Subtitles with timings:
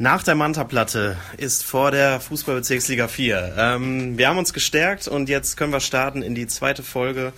[0.00, 3.54] Nach der Manta-Platte ist vor der Fußballbezirksliga 4.
[3.58, 7.32] Ähm, wir haben uns gestärkt und jetzt können wir starten in die zweite Folge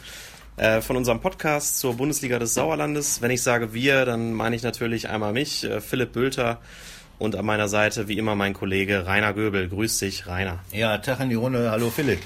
[0.58, 3.22] äh, von unserem Podcast zur Bundesliga des Sauerlandes.
[3.22, 6.60] Wenn ich sage wir, dann meine ich natürlich einmal mich, äh, Philipp Bülter
[7.18, 9.70] und an meiner Seite wie immer mein Kollege Rainer Göbel.
[9.70, 10.58] Grüß dich, Rainer.
[10.70, 11.70] Ja, Tag in die Runde.
[11.70, 12.20] Hallo Philipp.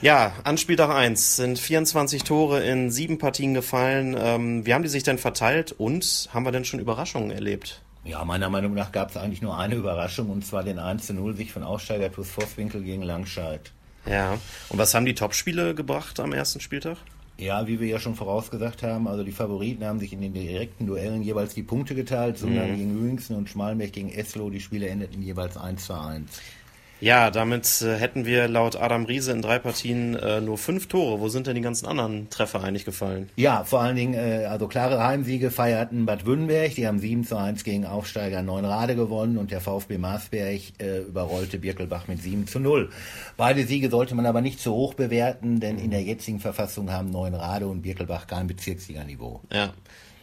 [0.00, 4.16] Ja, an Spieltag 1 sind 24 Tore in sieben Partien gefallen.
[4.18, 7.82] Ähm, wie haben die sich denn verteilt und haben wir denn schon Überraschungen erlebt?
[8.04, 11.62] Ja, meiner Meinung nach gab es eigentlich nur eine Überraschung und zwar den 1-0-Sieg von
[11.62, 13.72] Aussteiger TuS Vosswinkel gegen Langscheid.
[14.06, 14.38] Ja,
[14.70, 16.96] und was haben die Topspiele gebracht am ersten Spieltag?
[17.36, 20.86] Ja, wie wir ja schon vorausgesagt haben, also die Favoriten haben sich in den direkten
[20.86, 22.76] Duellen jeweils die Punkte geteilt, sondern mhm.
[22.76, 26.30] gegen Hüingsen und Schmalmech gegen Eslo, die Spiele endeten jeweils 1 zu 1.
[27.00, 31.20] Ja, damit äh, hätten wir laut Adam Riese in drei Partien äh, nur fünf Tore.
[31.20, 33.30] Wo sind denn die ganzen anderen Treffer eigentlich gefallen?
[33.36, 36.74] Ja, vor allen Dingen, äh, also klare Heimsiege feierten Bad Wünnberg.
[36.74, 41.58] Die haben 7 zu 1 gegen Aufsteiger Neunrade gewonnen und der VfB Maasberg äh, überrollte
[41.58, 42.90] Birkelbach mit 7 zu 0.
[43.38, 47.10] Beide Siege sollte man aber nicht zu hoch bewerten, denn in der jetzigen Verfassung haben
[47.10, 49.40] Neunrade und Birkelbach kein Bezirksliganiveau.
[49.50, 49.72] Ja.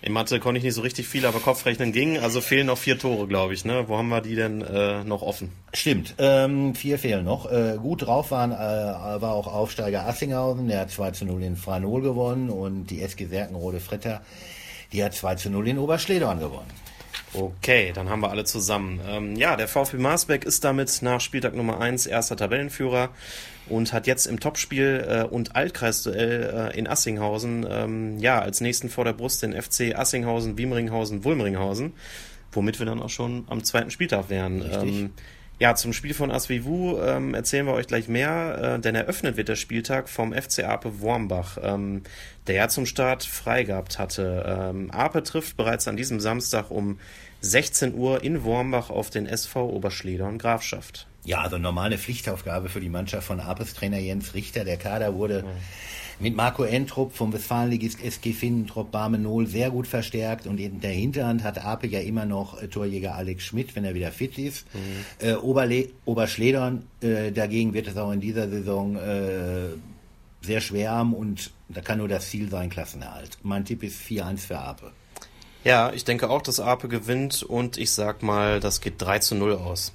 [0.02, 2.20] In Mathe konnte ich nicht so richtig viel, aber Kopfrechnen ging.
[2.20, 3.66] Also fehlen noch vier Tore, glaube ich.
[3.66, 3.86] Ne?
[3.88, 5.52] Wo haben wir die denn äh, noch offen?
[5.74, 7.52] Stimmt, ähm, vier fehlen noch.
[7.52, 10.68] Äh, gut drauf waren, äh, war auch Aufsteiger Assinghausen.
[10.68, 12.52] Der hat 2 zu 0 in Franol gewonnen.
[12.52, 14.22] Und die SG Serkenrode Fretter,
[14.94, 16.72] die hat 2 zu 0 in Oberschledorn gewonnen.
[17.34, 19.02] Okay, dann haben wir alle zusammen.
[19.08, 23.10] Ähm, ja, der VfB Marsbeck ist damit nach Spieltag Nummer 1 erster Tabellenführer
[23.70, 28.90] und hat jetzt im Topspiel äh, und Altkreisduell äh, in Assinghausen ähm, ja als nächsten
[28.90, 31.94] vor der Brust den FC Assinghausen, Wiemringhausen, Wulmringhausen,
[32.52, 34.64] womit wir dann auch schon am zweiten Spieltag wären.
[34.72, 35.12] Ähm,
[35.60, 39.50] ja, zum Spiel von Asvivu ähm, erzählen wir euch gleich mehr, äh, denn eröffnet wird
[39.50, 42.04] der Spieltag vom FC Ape Wormbach, ähm,
[42.46, 44.46] der ja zum Start frei gehabt hatte.
[44.48, 47.00] Ähm, Ape trifft bereits an diesem Samstag um
[47.42, 51.08] 16 Uhr in Wormbach auf den SV Oberschledern Grafschaft.
[51.28, 54.64] Ja, also normale Pflichtaufgabe für die Mannschaft von Apes Trainer Jens Richter.
[54.64, 56.24] Der Kader wurde mhm.
[56.24, 61.44] mit Marco Entrup vom Westfalenligist SG Finnentrop Barmenol sehr gut verstärkt und in der Hinterhand
[61.44, 64.66] hat Ape ja immer noch äh, Torjäger Alex Schmidt, wenn er wieder fit ist.
[64.74, 65.28] Mhm.
[65.28, 69.76] Äh, Oberle Oberschledern äh, dagegen wird es auch in dieser Saison äh,
[70.42, 73.38] sehr schwer haben und da kann nur das Ziel sein, Klassenerhalt.
[73.44, 74.94] Mein Tipp ist 4-1 für Ape.
[75.68, 79.36] Ja, ich denke auch, dass Ape gewinnt und ich sag mal, das geht 3 zu
[79.36, 79.92] 0 aus.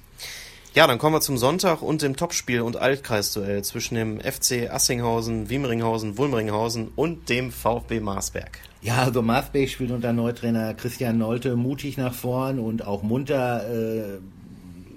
[0.75, 5.49] Ja, dann kommen wir zum Sonntag und dem Topspiel und Altkreisduell zwischen dem FC Assinghausen,
[5.49, 8.59] Wiemringhausen, Wulmringhausen und dem VfB Marsberg.
[8.83, 14.19] Ja, also Marsberg spielt unter Neutrainer Christian Nolte mutig nach vorn und auch munter äh,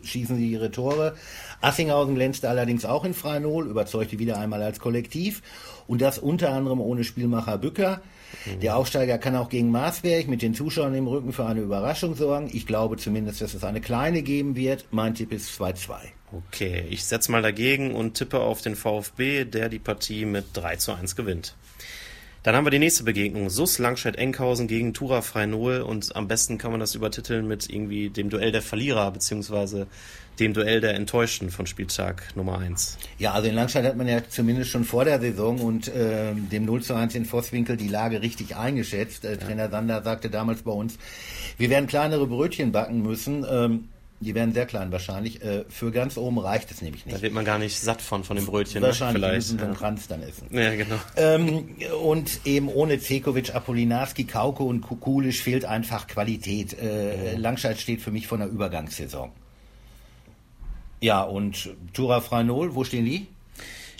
[0.06, 1.16] schießen sie ihre Tore.
[1.60, 5.42] Assinghausen glänzte allerdings auch in Freinol, überzeugte wieder einmal als Kollektiv
[5.86, 8.00] und das unter anderem ohne Spielmacher Bücker.
[8.44, 8.60] Mhm.
[8.60, 12.50] Der Aufsteiger kann auch gegen Marsberg mit den Zuschauern im Rücken für eine Überraschung sorgen.
[12.52, 14.86] Ich glaube zumindest, dass es eine kleine geben wird.
[14.90, 15.94] Mein Tipp ist 2-2.
[16.32, 20.76] Okay, ich setze mal dagegen und tippe auf den VfB, der die Partie mit 3
[20.76, 21.54] zu 1 gewinnt.
[22.46, 23.50] Dann haben wir die nächste Begegnung.
[23.50, 28.30] Sus Langscheid-Enkhausen gegen Tura Freinol und am besten kann man das übertiteln mit irgendwie dem
[28.30, 29.88] Duell der Verlierer beziehungsweise
[30.38, 32.98] dem Duell der Enttäuschten von Spieltag Nummer 1.
[33.18, 36.66] Ja, also in Langstein hat man ja zumindest schon vor der Saison und äh, dem
[36.66, 39.24] 0 zu 1 in Vosswinkel die Lage richtig eingeschätzt.
[39.24, 39.36] Äh, ja.
[39.38, 40.98] Trainer Sander sagte damals bei uns,
[41.58, 43.44] wir werden kleinere Brötchen backen müssen.
[43.50, 43.88] Ähm,
[44.20, 45.42] die werden sehr klein wahrscheinlich.
[45.42, 47.18] Äh, für ganz oben reicht es nämlich nicht.
[47.18, 48.80] Da wird man gar nicht satt von, von dem Brötchen.
[48.80, 48.88] Ne?
[48.88, 49.32] Wahrscheinlich ne?
[49.32, 49.74] müssen ja.
[49.74, 50.48] Kranz dann essen.
[50.50, 50.96] Ja, genau.
[51.16, 56.76] Ähm, und eben ohne Zekovic, Apolinarski, Kauke und Kukulisch fehlt einfach Qualität.
[56.80, 57.40] Äh, mhm.
[57.42, 59.30] Langscheid steht für mich vor einer Übergangssaison.
[61.00, 63.26] Ja, und Tura Freinol, wo stehen die?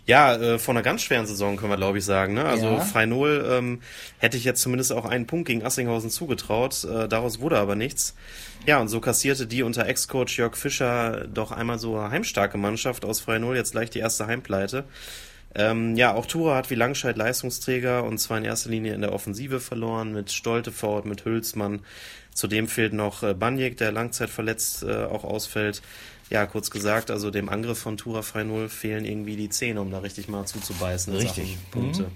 [0.06, 2.34] Ja, äh, vor einer ganz schweren Saison können wir, glaube ich, sagen.
[2.34, 2.44] Ne?
[2.44, 2.80] Also ja.
[2.80, 3.80] Freinol ähm,
[4.18, 6.84] hätte ich jetzt zumindest auch einen Punkt gegen Assinghausen zugetraut.
[6.84, 8.14] Äh, daraus wurde aber nichts.
[8.66, 13.04] Ja, und so kassierte die unter Ex-Coach Jörg Fischer doch einmal so eine heimstarke Mannschaft
[13.04, 14.84] aus Freinol jetzt gleich die erste Heimpleite.
[15.56, 19.12] Ähm, ja, auch Tura hat wie Langscheid Leistungsträger und zwar in erster Linie in der
[19.12, 21.80] Offensive verloren mit Stoltefort, mit Hülsmann.
[22.32, 25.82] Zudem fehlt noch äh, Banjek, der langzeitverletzt äh, auch ausfällt
[26.30, 29.90] ja, kurz gesagt, also dem Angriff von Tura Frei Null fehlen irgendwie die Zähne, um
[29.90, 31.14] da richtig mal zuzubeißen.
[31.14, 31.56] Richtig.
[31.70, 32.02] Punkte.
[32.02, 32.08] Mhm.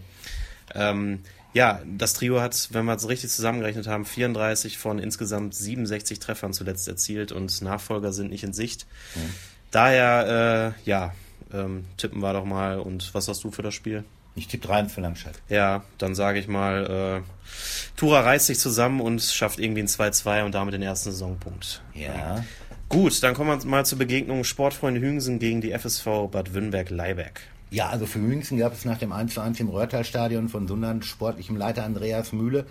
[0.74, 1.18] Ähm,
[1.52, 6.52] ja, das Trio hat, wenn wir es richtig zusammengerechnet haben, 34 von insgesamt 67 Treffern
[6.52, 8.86] zuletzt erzielt und Nachfolger sind nicht in Sicht.
[9.14, 9.34] Mhm.
[9.70, 11.12] Daher, äh, ja,
[11.52, 12.78] ähm, tippen wir doch mal.
[12.78, 14.04] Und was hast du für das Spiel?
[14.36, 15.34] Ich tippe 3 für Langscheid.
[15.48, 20.44] Ja, dann sage ich mal, äh, Tura reißt sich zusammen und schafft irgendwie ein 2-2
[20.44, 21.82] und damit den ersten Saisonpunkt.
[21.94, 22.44] Ja.
[22.90, 27.40] Gut, dann kommen wir mal zur Begegnung Sportfreunde Hüngsen gegen die FSV Bad Wünnberg-Leiberg.
[27.70, 31.00] Ja, also für Hüngsen gab es nach dem 1 zu 1 im Röhrtalstadion von Sundern
[31.02, 32.66] sportlichem Leiter Andreas Mühle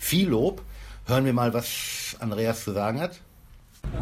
[0.00, 0.62] viel Lob.
[1.06, 3.20] Hören wir mal, was Andreas zu sagen hat.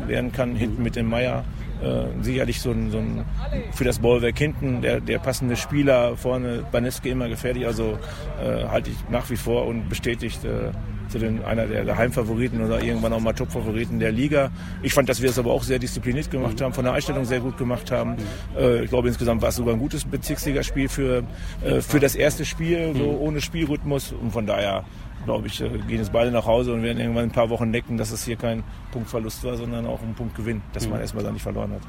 [0.07, 1.45] werden kann, hinten mit dem Meier.
[1.83, 3.27] Äh, sicherlich so ein, so ein
[3.73, 7.99] für das Bollwerk hinten der, der passende Spieler, vorne Baneske immer gefährlich, also
[8.43, 10.73] äh, halte ich nach wie vor und bestätigt äh,
[11.09, 14.51] zu den, einer der Geheimfavoriten oder irgendwann auch mal Topfavoriten der Liga.
[14.83, 17.41] Ich fand, dass wir es aber auch sehr diszipliniert gemacht haben, von der Einstellung sehr
[17.41, 18.17] gut gemacht haben.
[18.57, 21.23] Äh, ich glaube, insgesamt war es sogar ein gutes Bezirksligaspiel für,
[21.65, 24.13] äh, für das erste Spiel, so ohne Spielrhythmus.
[24.13, 24.85] Und von daher
[25.25, 27.97] glaube ich, äh, gehen jetzt beide nach Hause und werden irgendwann ein paar Wochen decken,
[27.99, 28.63] dass es hier kein
[28.93, 31.83] Punktverlust war, sondern auch ein Punktgewinn, dass man erstmal da nicht verloren hat.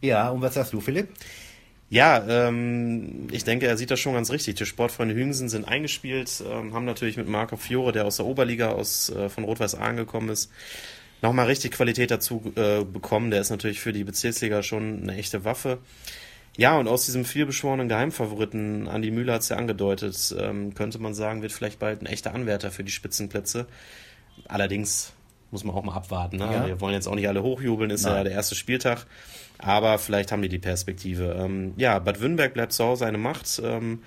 [0.00, 1.08] Ja, und was sagst du, Philipp?
[1.90, 4.56] Ja, ähm, ich denke, er sieht das schon ganz richtig.
[4.56, 8.70] Die Sportfreunde Hüngsen sind eingespielt, ähm, haben natürlich mit Marco Fiore, der aus der Oberliga
[8.70, 10.50] aus, äh, von Rot-Weiß angekommen ist,
[11.22, 13.30] nochmal richtig Qualität dazu äh, bekommen.
[13.30, 15.78] Der ist natürlich für die Bezirksliga schon eine echte Waffe.
[16.58, 21.14] Ja, und aus diesem vielbeschworenen Geheimfavoriten, Andi Müller hat es ja angedeutet, ähm, könnte man
[21.14, 23.66] sagen, wird vielleicht bald ein echter Anwärter für die Spitzenplätze.
[24.46, 25.12] Allerdings
[25.50, 26.36] muss man auch mal abwarten.
[26.36, 26.44] Ne?
[26.52, 26.66] Ja.
[26.66, 28.16] Wir wollen jetzt auch nicht alle hochjubeln, ist Nein.
[28.16, 29.06] ja der erste Spieltag.
[29.58, 31.36] Aber vielleicht haben die die Perspektive.
[31.38, 33.60] Ähm, ja, Bad Wünnberg bleibt zu Hause eine Macht.
[33.62, 34.02] Ähm,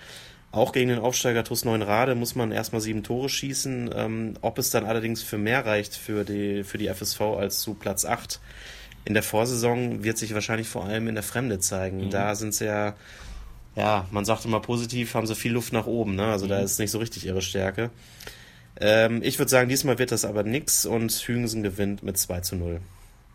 [0.51, 3.89] auch gegen den Aufsteiger TuS Rade muss man erstmal sieben Tore schießen.
[3.94, 7.74] Ähm, ob es dann allerdings für mehr reicht für die, für die FSV als zu
[7.74, 8.39] Platz 8
[9.06, 12.06] in der Vorsaison, wird sich wahrscheinlich vor allem in der Fremde zeigen.
[12.06, 12.09] Mhm.
[12.12, 12.95] Da sind sie ja,
[13.75, 16.15] ja, man sagt immer positiv, haben sie viel Luft nach oben.
[16.15, 16.25] Ne?
[16.25, 16.50] Also mhm.
[16.50, 17.89] da ist nicht so richtig ihre Stärke.
[18.80, 22.56] Ähm, ich würde sagen, diesmal wird das aber nix und Hügensen gewinnt mit 2 zu
[22.56, 22.81] 0.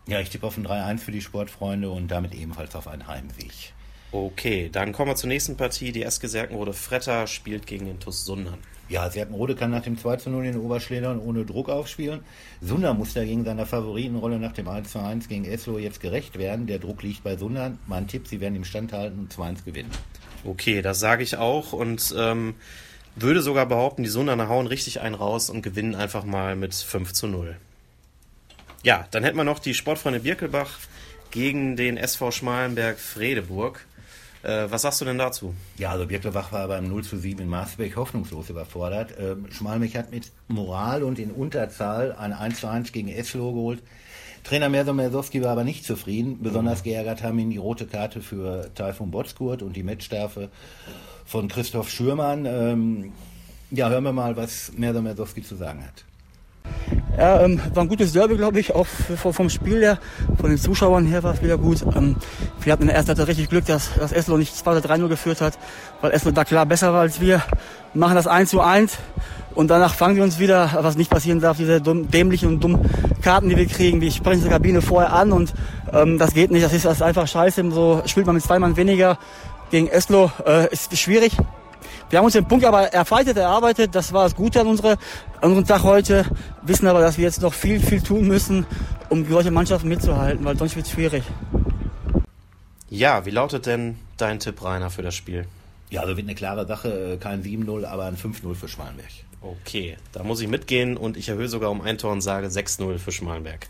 [0.07, 3.73] Ja, ich tippe auf ein 3-1 für die Sportfreunde und damit ebenfalls auf einen Heimweg.
[4.13, 5.91] Okay, dann kommen wir zur nächsten Partie.
[5.91, 8.57] Die SG Serkenrode Fretter spielt gegen den TuS Sundern.
[8.87, 12.21] Ja, Serkenrode kann nach dem 2 zu 0 in den Oberschledern ohne Druck aufspielen.
[12.61, 16.67] Sundern muss dagegen seiner Favoritenrolle nach dem 1 zu 1 gegen Eslo jetzt gerecht werden.
[16.67, 17.77] Der Druck liegt bei Sundern.
[17.85, 19.91] Mein Tipp, sie werden im Stand halten und 2-1 gewinnen.
[20.45, 22.55] Okay, das sage ich auch und ähm,
[23.17, 27.11] würde sogar behaupten, die Sundaner hauen richtig einen raus und gewinnen einfach mal mit 5
[27.11, 27.57] zu 0.
[28.83, 30.77] Ja, dann hätten wir noch die Sportfreunde Birkelbach
[31.31, 33.85] gegen den SV Schmalenberg-Fredeburg.
[34.43, 35.53] Äh, was sagst du denn dazu?
[35.77, 39.13] Ja, also Birkelbach war beim 0 zu 7 in Marsbeck hoffnungslos überfordert.
[39.19, 43.83] Ähm, Schmalenberg hat mit Moral und in Unterzahl ein 1 zu 1 gegen Eslo geholt.
[44.43, 46.39] Trainer Merso Mersowski war aber nicht zufrieden.
[46.41, 50.49] Besonders geärgert haben ihn die rote Karte für Taifun Botskurt und die Matchstrafe
[51.25, 52.45] von Christoph Schürmann.
[52.45, 53.11] Ähm,
[53.71, 56.05] ja, hören wir mal, was Merso Mersowski zu sagen hat.
[57.17, 59.97] Ja, ähm, war ein gutes Derby, glaube ich, auch vom Spiel her,
[60.39, 61.83] von den Zuschauern her war es wieder gut.
[61.95, 62.15] Ähm,
[62.61, 65.07] wir hatten in der ersten Halbzeit richtig Glück, dass, dass Eslo nicht 2 oder 3-0
[65.07, 65.57] geführt hat,
[66.01, 67.41] weil Eslo da klar besser war als wir.
[67.95, 68.97] Machen das 1 zu 1
[69.55, 72.87] und danach fangen wir uns wieder, was nicht passieren darf, diese dumm, dämlichen und dummen
[73.23, 73.99] Karten, die wir kriegen.
[73.99, 75.55] Wir sprechen die Kabine vorher an und
[75.91, 77.71] ähm, das geht nicht, das ist, das ist einfach scheiße.
[77.71, 79.17] So spielt man mit zwei Mann weniger
[79.71, 81.35] gegen Eslo, äh, ist schwierig.
[82.09, 83.93] Wir haben uns den Punkt aber erfeitet, erarbeitet.
[83.93, 84.91] Das war das Gute an, unsere,
[85.41, 86.25] an unserem Tag heute.
[86.61, 88.65] Wissen aber, dass wir jetzt noch viel, viel tun müssen,
[89.09, 91.23] um solche Mannschaften mitzuhalten, weil sonst wird es schwierig.
[92.89, 95.45] Ja, wie lautet denn dein Tipp, Rainer, für das Spiel?
[95.89, 97.17] Ja, also wird eine klare Sache.
[97.19, 99.11] Kein 7-0, aber ein 5-0 für Schmalenberg.
[99.41, 102.97] Okay, da muss ich mitgehen und ich erhöhe sogar um ein Tor und sage 6-0
[102.97, 103.67] für Schmalenberg.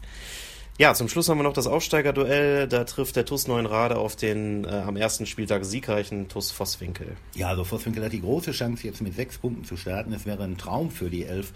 [0.79, 2.67] Ja, zum Schluss haben wir noch das Aufsteigerduell.
[2.67, 7.17] Da trifft der TUS Neuenrade auf den äh, am ersten Spieltag siegreichen TUS Vosswinkel.
[7.33, 10.13] Ja, also Vosswinkel hat die große Chance, jetzt mit sechs Punkten zu starten.
[10.13, 11.51] Es wäre ein Traum für die Elf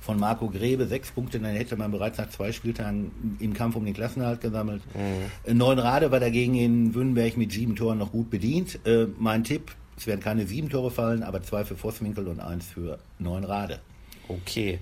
[0.00, 0.86] von Marco Grebe.
[0.86, 4.82] Sechs Punkte, dann hätte man bereits nach zwei Spieltagen im Kampf um den Klassenerhalt gesammelt.
[4.94, 5.56] Mhm.
[5.58, 8.78] Neuenrade war dagegen in Wünnenberg mit sieben Toren noch gut bedient.
[8.86, 12.66] Äh, mein Tipp, es werden keine sieben Tore fallen, aber zwei für Vosswinkel und eins
[12.66, 13.80] für Neuenrade.
[14.28, 14.78] Okay.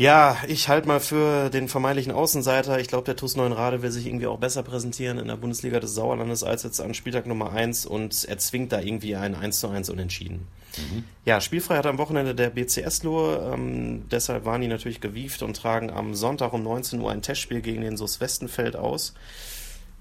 [0.00, 2.80] Ja, ich halte mal für den vermeintlichen Außenseiter.
[2.80, 5.94] Ich glaube, der TuS Neuenrade will sich irgendwie auch besser präsentieren in der Bundesliga des
[5.94, 9.68] Sauerlandes als jetzt an Spieltag Nummer 1 und er zwingt da irgendwie ein 1 zu
[9.68, 10.46] 1 Unentschieden.
[10.78, 11.04] Mhm.
[11.26, 15.54] Ja, spielfrei hat am Wochenende der BCS Lohe, ähm, deshalb waren die natürlich gewieft und
[15.54, 19.12] tragen am Sonntag um 19 Uhr ein Testspiel gegen den SUS Westenfeld aus.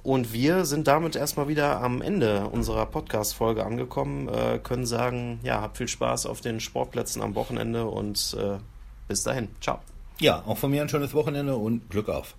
[0.01, 5.59] Und wir sind damit erstmal wieder am Ende unserer Podcast-Folge angekommen, äh, können sagen, ja,
[5.59, 8.59] habt viel Spaß auf den Sportplätzen am Wochenende und äh,
[9.09, 9.49] bis dahin.
[9.59, 9.79] Ciao.
[10.21, 12.35] Ja, auch von mir ein schönes Wochenende und Glück auf.